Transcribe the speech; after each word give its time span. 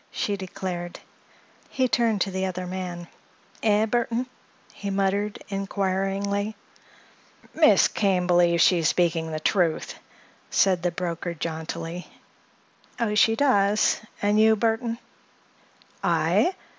she 0.09 0.35
declared. 0.35 0.99
He 1.69 1.87
turned 1.87 2.21
to 2.21 2.31
the 2.31 2.47
other 2.47 2.65
man. 2.65 3.07
"Eh, 3.61 3.85
Burthon?" 3.85 4.25
he 4.73 4.89
muttered, 4.89 5.37
inquiringly. 5.49 6.55
"Miss 7.53 7.87
Kane 7.87 8.25
believes 8.25 8.63
she 8.63 8.79
is 8.79 8.87
speaking 8.89 9.31
the 9.31 9.39
truth," 9.39 9.93
said 10.49 10.81
the 10.81 10.89
broker 10.89 11.35
jauntily. 11.35 12.07
"Oh, 12.99 13.13
she 13.13 13.35
does. 13.35 14.01
And 14.23 14.39
you, 14.39 14.55
Burthon?" 14.55 14.97
"I? 16.03 16.55